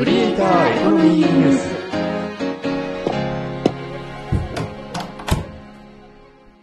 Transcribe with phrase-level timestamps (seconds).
[0.00, 1.68] クリエイターエコノミーニュース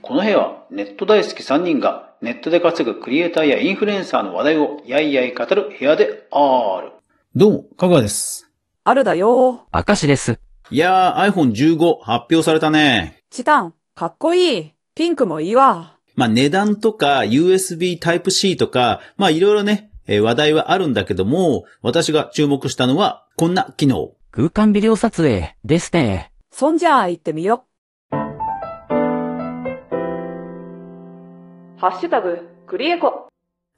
[0.02, 6.94] この部屋はネット大好き3人がネットで稼ぐクリエイターやインフルエンサーの話題をやいやい語る部屋である。
[7.36, 8.50] どうも、かぐわです。
[8.84, 9.68] あるだよ。
[9.72, 10.40] 明石です。
[10.72, 13.22] いやー、iPhone15 発表されたね。
[13.30, 14.74] チタン、かっこいい。
[14.96, 15.98] ピンクもいいわ。
[16.16, 24.14] まあ、値段とか USB Type-C とか、まあ、いろいろね、えー話題はあるんだけども、私が注目したのは、こんな機能。
[24.32, 26.32] 空間ビデオ撮影ですね。
[26.52, 27.66] そんじゃあ行ってみよ。
[31.80, 33.28] ハッシュタグ、クリエコ。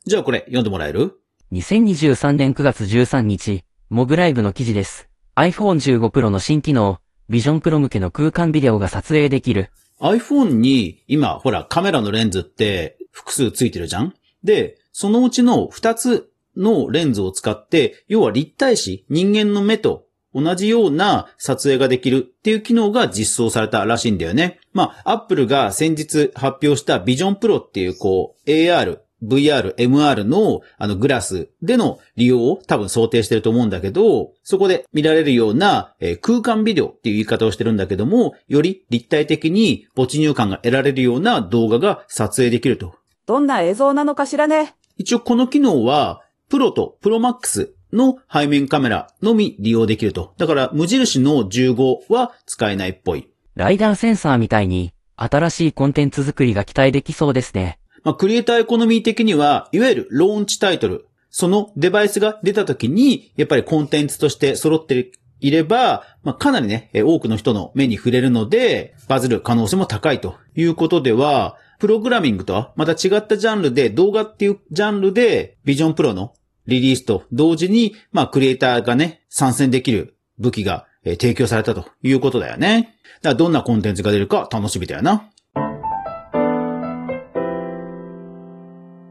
[0.06, 1.20] じゃあこれ、読んでもらえる
[1.52, 5.10] ？2023年9月13日、モグライブの記事です。
[5.36, 9.72] iPhone 15 Pro の新機能、ビジョンプロ向けの空間ビデオが撮影できる。
[10.00, 14.14] iPhone に今、ほら、カメラのレンズって複数ついてるじゃん？
[14.44, 24.60] で、そのうちの2つのレンズを使って、要は立体視、人間の目と同じような撮影ができるっていう機能が実装されたらしいんだよね。
[24.74, 42.96] まあ、Apple が先日発表した Vision Pro っていうこう、AR、VR、MR のあのグラスでの利用を多分想定してると思うんだけど、そこで見られるような、え空間ビデオっていう言い方をしてるんだけども、より立体的に没入感が得られるような動画が撮影できると。
[43.26, 44.76] どんな映像なのかしらね。
[45.00, 50.34] 一応この機能は、プロとプロマックスの背面カメラのみ利用できると。
[50.38, 53.30] だから無印の15は使えないっぽい。
[53.56, 57.80] ライダーセンサーみたいに、新しいコンテンツ作りが期待できそうですね。
[58.04, 61.06] まあ、クリエイターエコノミー的には、いわゆるローンチタイトル。
[61.30, 76.34] そのデバイスが出た時に、やっぱりコンテンツとして揃っていれば、まあ、かなりね、え多くの人の目に触れるので、バズる可能性も高いということでは、プログラミングとはまた違ったジャンルで、動画っていうジャンルで、ビジョンプロの
[76.68, 82.98] リリースと同時に、まあ、クリエイターがね、参戦できる武器が、えー提供されたということだよね。
[83.22, 85.30] だからどんなコンテンツが出るか楽しみだよな。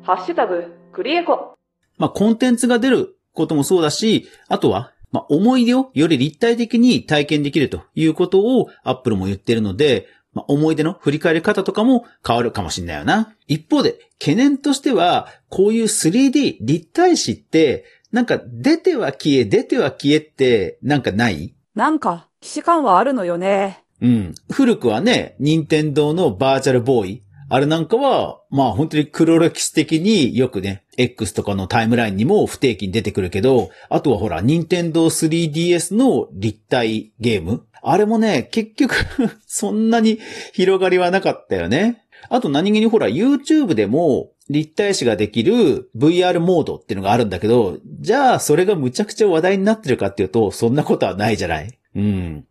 [0.02, 1.54] ハッシュタグ、クリエコ。
[1.96, 10.06] まあ、コンテンツが出ることもそうだし、あとは、まあ、思い出をより立体的に体験できるということを Apple も言ってるので、
[10.38, 13.34] まあ、思い出の振り返り方とかも変わるかもしれないよな。
[13.48, 21.54] 一方で、懸念としては、こういう 3D 立体視って、なんか出ては消え、出ては消えって、なんかない？
[21.74, 23.82] なんか、既視感はあるのよね。
[24.00, 24.34] うん。
[24.50, 27.22] 古くはね、任天堂のバーチャルボーイ。
[27.50, 37.64] あれなんかは、まあ本当に黒歴史的によくね、X とかのタイムラインにも不定期に出てくるけど、あとはほら、任天堂 3DS の立体ゲーム。
[37.82, 38.94] あれもね、結局、
[39.46, 40.18] そんなに
[40.52, 42.02] 広がりはなかったよね。
[42.28, 51.78] あと何気にほら、YouTube でも立体視ができる VR モードっていうのがあるんだけど、じゃあそれがむちゃくちゃ話題になってるかっていうと、そんなことはないじゃない。
[51.94, 52.44] うん。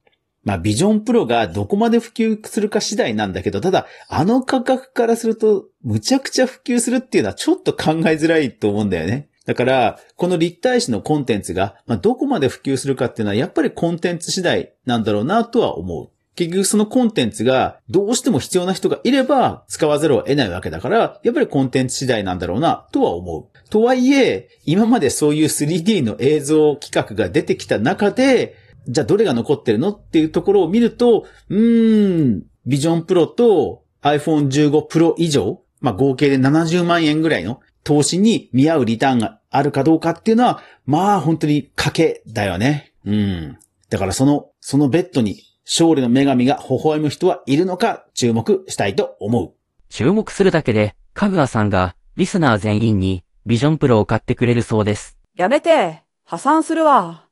[0.47, 9.28] まあ、ビジョンプロがどこまで普及するか次第なんだけど、ただ、あの価格からすると、むちゃくちゃ普及するっていうのはちょっと考えづらいと思うんだよね。
[9.46, 16.09] だから、この立体視のコンテンツが、まあ、どこまで普及するかっていうのは、やっぱりコンテンツ次第なんだろうなとは思う。
[16.38, 23.69] 結局そのコンテンツがどうしても必要な人がいれば使わざるを得ないわけだから、やっぱりコンテンツ次第なんだろうなとは思う。
[23.69, 28.56] とはいえ、今までそういう 3D の映像企画が出てきた中で、
[28.88, 42.94] じゃあどれが残ってるのっていうところを見ると、うーん、ビジョンプロと iPhone 15 Pro 以上、まあ合計で70万円ぐらいの投資に見合うリターンがあるかどうかっていうのは、まあ本当に賭けだよね。
[43.06, 43.58] うん。
[43.90, 49.54] だからその、そのベッドに勝利の女神が微笑む人はいるのか注目したいと思う。
[49.90, 55.18] 注目するだけで、かぐわさんが、リスナー全員に、ビジョンプロを買ってくれるそうです。
[55.36, 57.27] やめて、破産するわ。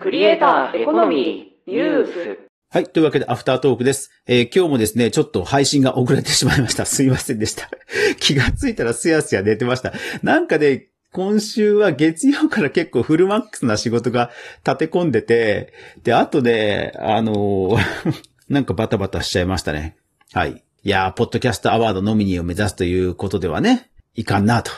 [0.00, 2.38] クリエイターエコノミーニュース。
[2.70, 2.86] はい。
[2.86, 4.10] というわけで、アフタートークです。
[4.26, 6.86] えー今日もですね、ちょっと配信が遅れてしまいました。
[6.88, 7.68] すいませんでした。
[8.18, 9.92] 気がついたらすやすや寝てました。
[10.22, 14.30] なんかね、今週は月曜から結構フルマックスな仕事が
[14.64, 17.78] 立て込んでて、で、あとね、あのー
[18.48, 19.96] なんかバタバタしちゃいましたね。
[20.32, 20.64] はい。
[20.82, 24.70] いやー、ポッドキャストアワードノミニーを目指すということではね、いかんなと。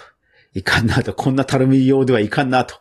[0.52, 1.14] いかんなと。
[1.14, 2.74] こんなたるみようではいかんなと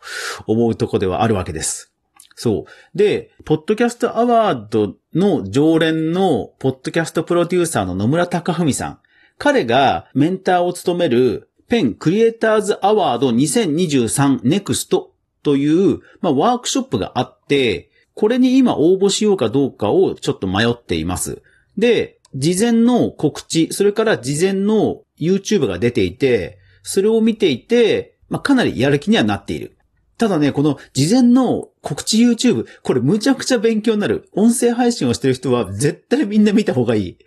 [0.46, 1.91] 思うとこではあるわけです。
[2.34, 2.98] そう。
[2.98, 8.98] で、ポッドキャストアワードの常連の、ポッドキャストプロデューサーの野村隆文さん。
[9.38, 15.12] 彼がメンターを務める、ペンクリエイターズアワード2023ネクスト
[15.42, 21.42] という、まあ、ワークショップがあって、これに今応募しようかどうかをちょっと迷っています。
[21.78, 29.76] で、事前の告知、それから事前の YouTube が出ていて、それを見ていて、まあ、かなりやる気にはなっている。
[30.18, 34.28] ただね、この事前の告知 YouTube、これむちゃくちゃ勉強になる。
[34.32, 37.18] 音声配信をしてる人は絶対みんな見た方がいい。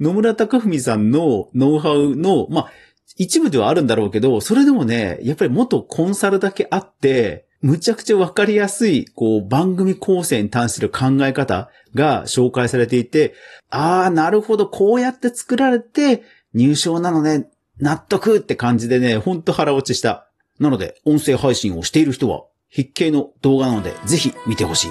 [0.00, 2.72] 野村隆文さんのノウハウの、まあ、
[3.16, 13.34] 一部ではあるんだろうけど、それでもね、やっぱり元コンサルだけあって、むちゃくちゃわかりやすい、こう、番組構成に関する考え方が紹介されていて、
[13.70, 16.22] ああ、なるほど、こうやって作られて、
[16.54, 17.48] 入賞なのね、
[17.78, 20.28] 納得って感じでね、ほんと腹落ちした。
[20.60, 24.90] なので、音声配信をしている人は、必見の動画なので、ぜひ見てほしい。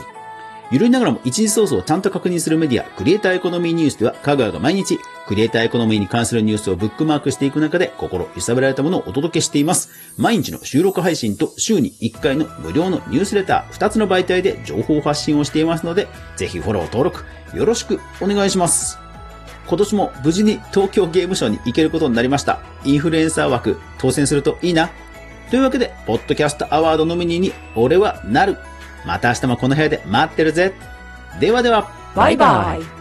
[0.71, 9.89] ゆるいながらも一時ソースをちゃんと確認するメディア、クリエイターエコノミーニュースでは、香川が毎日、クリエイターエコノミーに関するニュースをブックマークしていく中で、心揺さぶられたものをお届けしています。
[10.17, 16.07] 毎日の収録配信と週に1回の無料のニュースレター、2つの媒体で情報発信をしていますので、
[16.37, 18.97] ぜひフォロー登録、よろしくお願いします。
[19.67, 22.61] 今年も無事に東京ゲームショウに行けることになりました。
[22.85, 24.89] インフルエンサー枠当選するといいな。
[25.51, 28.57] というわけで、ポッドキャストアワードノミニーに俺はなる。
[29.05, 30.73] また明日もこの部屋で待ってるぜ。
[31.41, 31.91] ではでは。
[32.15, 33.00] バイバイ。